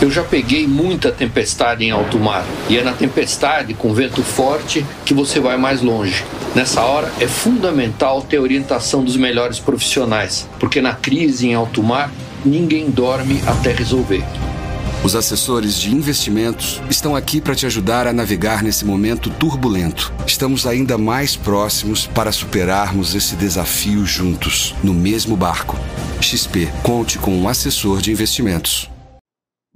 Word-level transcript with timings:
Eu 0.00 0.12
já 0.12 0.22
peguei 0.22 0.64
muita 0.64 1.10
tempestade 1.10 1.84
em 1.84 1.90
alto 1.90 2.20
mar 2.20 2.46
e 2.68 2.78
é 2.78 2.84
na 2.84 2.92
tempestade 2.92 3.74
com 3.74 3.92
vento 3.92 4.22
forte 4.22 4.86
que 5.04 5.12
você 5.12 5.40
vai 5.40 5.56
mais 5.56 5.82
longe. 5.82 6.24
Nessa 6.54 6.82
hora 6.82 7.12
é 7.18 7.26
fundamental 7.26 8.22
ter 8.22 8.38
orientação 8.38 9.02
dos 9.02 9.16
melhores 9.16 9.58
profissionais, 9.58 10.48
porque 10.60 10.80
na 10.80 10.94
crise 10.94 11.48
em 11.48 11.54
alto 11.54 11.82
mar 11.82 12.12
ninguém 12.44 12.88
dorme 12.90 13.42
até 13.44 13.72
resolver. 13.72 14.22
Os 15.02 15.16
assessores 15.16 15.76
de 15.76 15.92
investimentos 15.92 16.80
estão 16.88 17.16
aqui 17.16 17.40
para 17.40 17.56
te 17.56 17.66
ajudar 17.66 18.06
a 18.06 18.12
navegar 18.12 18.62
nesse 18.62 18.84
momento 18.84 19.30
turbulento. 19.30 20.12
Estamos 20.24 20.64
ainda 20.64 20.96
mais 20.96 21.34
próximos 21.34 22.06
para 22.06 22.30
superarmos 22.30 23.16
esse 23.16 23.34
desafio 23.34 24.06
juntos, 24.06 24.76
no 24.82 24.94
mesmo 24.94 25.36
barco. 25.36 25.76
XP, 26.20 26.68
conte 26.84 27.18
com 27.18 27.32
um 27.36 27.48
assessor 27.48 28.00
de 28.00 28.12
investimentos. 28.12 28.88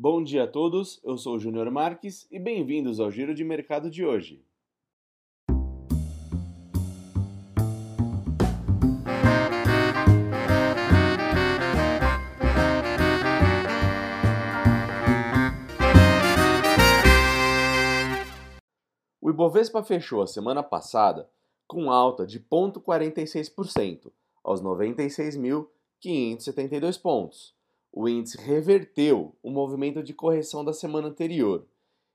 Bom 0.04 0.20
dia 0.20 0.42
a 0.42 0.48
todos, 0.48 1.00
eu 1.04 1.16
sou 1.16 1.36
o 1.36 1.38
Júnior 1.38 1.70
Marques 1.70 2.26
e 2.28 2.36
bem-vindos 2.36 2.98
ao 2.98 3.08
Giro 3.08 3.32
de 3.32 3.44
Mercado 3.44 3.88
de 3.88 4.04
hoje. 4.04 4.44
O 19.20 19.30
Ibovespa 19.30 19.84
fechou 19.84 20.20
a 20.20 20.26
semana 20.26 20.64
passada 20.64 21.30
com 21.64 21.92
alta 21.92 22.26
de 22.26 22.40
0,46% 22.40 24.10
aos 24.42 24.60
96.572 24.60 27.00
pontos 27.00 27.54
o 27.92 28.08
índice 28.08 28.38
reverteu 28.38 29.36
o 29.42 29.50
movimento 29.50 30.02
de 30.02 30.14
correção 30.14 30.64
da 30.64 30.72
semana 30.72 31.08
anterior 31.08 31.66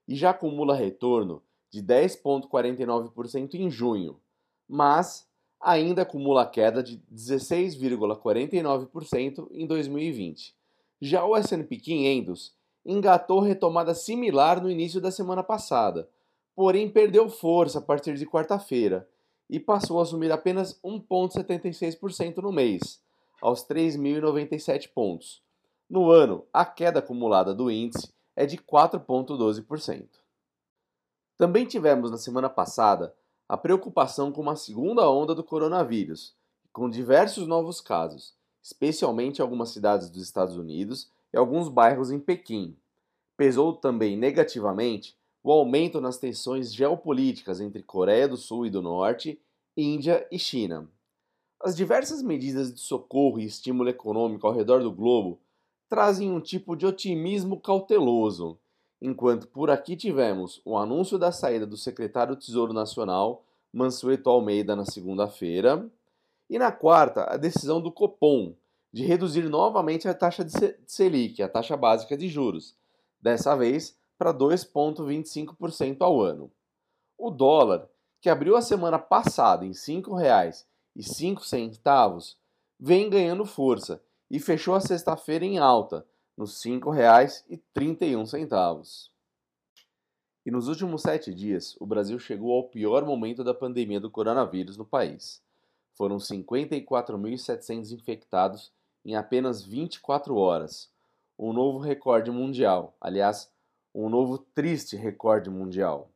e 0.08 0.16
já 0.16 0.30
acumula 0.30 0.74
retorno 0.74 1.40
de 1.70 1.80
10,49% 1.80 3.54
em 3.54 3.70
junho, 3.70 4.20
mas 4.68 5.28
ainda 5.60 6.02
acumula 6.02 6.44
queda 6.46 6.82
de 6.82 7.00
16,49% 7.12 9.46
em 9.52 9.64
2020. 9.66 10.52
Já 11.00 11.24
o 11.24 11.36
S&P 11.36 11.76
500 11.76 12.52
engatou 12.84 13.38
retomada 13.38 13.94
similar 13.94 14.60
no 14.60 14.68
início 14.68 15.00
da 15.00 15.12
semana 15.12 15.44
passada, 15.44 16.10
porém 16.56 16.90
perdeu 16.90 17.28
força 17.28 17.78
a 17.78 17.82
partir 17.82 18.16
de 18.16 18.26
quarta-feira 18.26 19.08
e 19.48 19.60
passou 19.60 20.00
a 20.00 20.02
assumir 20.02 20.32
apenas 20.32 20.76
1,76% 20.82 22.38
no 22.38 22.50
mês, 22.50 23.00
aos 23.40 23.64
3.097 23.64 24.90
pontos 24.92 25.46
no 25.88 26.10
ano, 26.10 26.44
a 26.52 26.66
queda 26.66 26.98
acumulada 26.98 27.54
do 27.54 27.70
índice 27.70 28.12
é 28.36 28.44
de 28.44 28.58
4,12%. 28.58 30.06
Também 31.36 31.64
tivemos 31.64 32.10
na 32.10 32.18
semana 32.18 32.50
passada 32.50 33.14
a 33.48 33.56
preocupação 33.56 34.30
com 34.30 34.42
uma 34.42 34.54
segunda 34.54 35.08
onda 35.10 35.34
do 35.34 35.42
coronavírus, 35.42 36.34
com 36.72 36.90
diversos 36.90 37.46
novos 37.46 37.80
casos, 37.80 38.34
especialmente 38.62 39.38
em 39.38 39.42
algumas 39.42 39.70
cidades 39.70 40.10
dos 40.10 40.22
Estados 40.22 40.56
Unidos 40.56 41.10
e 41.32 41.38
alguns 41.38 41.68
bairros 41.68 42.10
em 42.10 42.20
Pequim. 42.20 42.76
Pesou 43.36 43.72
também 43.72 44.16
negativamente 44.16 45.16
o 45.42 45.50
aumento 45.50 46.00
nas 46.00 46.18
tensões 46.18 46.74
geopolíticas 46.74 47.60
entre 47.60 47.82
Coreia 47.82 48.28
do 48.28 48.36
Sul 48.36 48.66
e 48.66 48.70
do 48.70 48.82
Norte, 48.82 49.40
Índia 49.74 50.26
e 50.30 50.38
China. 50.38 50.86
As 51.62 51.74
diversas 51.74 52.22
medidas 52.22 52.74
de 52.74 52.80
socorro 52.80 53.38
e 53.38 53.46
estímulo 53.46 53.88
econômico 53.88 54.46
ao 54.46 54.52
redor 54.52 54.82
do 54.82 54.92
globo 54.92 55.40
trazem 55.88 56.30
um 56.30 56.40
tipo 56.40 56.76
de 56.76 56.86
otimismo 56.86 57.60
cauteloso, 57.60 58.58
enquanto 59.00 59.48
por 59.48 59.70
aqui 59.70 59.96
tivemos 59.96 60.60
o 60.64 60.76
anúncio 60.76 61.18
da 61.18 61.32
saída 61.32 61.66
do 61.66 61.76
secretário 61.76 62.34
do 62.34 62.40
Tesouro 62.40 62.72
Nacional, 62.72 63.44
Mansueto 63.72 64.28
Almeida, 64.28 64.76
na 64.76 64.84
segunda-feira, 64.84 65.90
e 66.48 66.58
na 66.58 66.72
quarta, 66.72 67.24
a 67.24 67.36
decisão 67.36 67.80
do 67.80 67.92
Copom 67.92 68.54
de 68.92 69.04
reduzir 69.04 69.48
novamente 69.48 70.08
a 70.08 70.14
taxa 70.14 70.44
de 70.44 70.52
Selic, 70.86 71.42
a 71.42 71.48
taxa 71.48 71.76
básica 71.76 72.16
de 72.16 72.28
juros, 72.28 72.76
dessa 73.20 73.54
vez 73.54 73.96
para 74.16 74.32
2,25% 74.32 75.98
ao 76.00 76.22
ano. 76.22 76.50
O 77.16 77.30
dólar, 77.30 77.88
que 78.20 78.30
abriu 78.30 78.56
a 78.56 78.62
semana 78.62 78.98
passada 78.98 79.64
em 79.64 79.68
R$ 79.68 79.74
5,05, 79.74 82.36
vem 82.80 83.08
ganhando 83.10 83.44
força 83.44 84.02
e 84.30 84.38
fechou 84.38 84.74
a 84.74 84.80
sexta-feira 84.80 85.44
em 85.44 85.58
alta, 85.58 86.06
nos 86.36 86.64
R$ 86.64 86.72
5,31. 86.72 89.08
E 90.46 90.50
nos 90.50 90.68
últimos 90.68 91.02
sete 91.02 91.34
dias, 91.34 91.76
o 91.78 91.86
Brasil 91.86 92.18
chegou 92.18 92.54
ao 92.54 92.64
pior 92.64 93.04
momento 93.04 93.44
da 93.44 93.52
pandemia 93.52 94.00
do 94.00 94.10
coronavírus 94.10 94.76
no 94.76 94.84
país. 94.84 95.42
Foram 95.94 96.16
54.700 96.16 97.92
infectados 97.92 98.72
em 99.04 99.14
apenas 99.14 99.62
24 99.62 100.36
horas, 100.36 100.90
um 101.38 101.52
novo 101.52 101.78
recorde 101.78 102.30
mundial, 102.30 102.96
aliás, 103.00 103.50
um 103.94 104.08
novo 104.08 104.38
triste 104.38 104.96
recorde 104.96 105.50
mundial. 105.50 106.10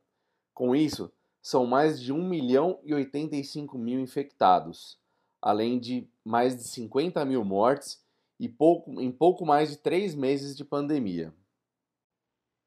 Com 0.53 0.75
isso, 0.75 1.11
são 1.41 1.65
mais 1.65 2.01
de 2.01 2.13
1 2.13 2.27
milhão 2.27 2.79
e 2.83 2.93
85 2.93 3.77
mil 3.77 3.99
infectados, 3.99 4.97
além 5.43 5.77
de 5.77 6.07
mais 6.23 6.55
de 6.55 6.63
50 6.63 7.23
mil 7.25 7.43
mortes 7.43 8.01
e 8.39 8.47
pouco, 8.47 9.01
em 9.01 9.11
pouco 9.11 9.45
mais 9.45 9.69
de 9.69 9.77
três 9.77 10.15
meses 10.15 10.55
de 10.55 10.63
pandemia. 10.63 11.33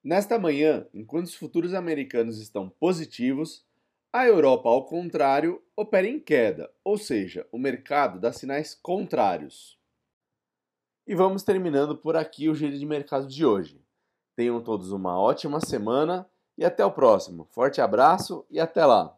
Nesta 0.05 0.39
manhã, 0.39 0.87
enquanto 0.93 1.25
os 1.25 1.35
futuros 1.35 1.73
americanos 1.73 2.39
estão 2.39 2.69
positivos, 2.69 3.65
a 4.13 4.27
Europa, 4.27 4.69
ao 4.69 4.85
contrário, 4.85 5.63
opera 5.75 6.07
em 6.07 6.21
queda, 6.21 6.71
ou 6.85 6.99
seja, 6.99 7.47
o 7.51 7.59
mercado 7.59 8.21
dá 8.21 8.31
sinais 8.31 8.75
contrários. 8.75 9.81
E 11.07 11.15
vamos 11.15 11.43
terminando 11.43 11.97
por 11.97 12.15
aqui 12.15 12.49
o 12.49 12.55
giro 12.55 12.79
de 12.79 12.85
mercado 12.85 13.27
de 13.27 13.45
hoje. 13.45 13.83
Tenham 14.37 14.63
todos 14.63 14.93
uma 14.93 15.19
ótima 15.19 15.61
semana 15.61 16.29
e 16.59 16.65
até 16.65 16.85
o 16.85 16.93
próximo. 16.93 17.47
Forte 17.47 17.81
abraço 17.81 18.45
e 18.51 18.61
até 18.61 18.85
lá! 18.85 19.16